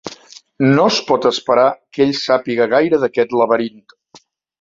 [0.77, 1.65] No es pot esperar
[1.97, 3.85] que ell sàpiga gaire d'aquest laberint.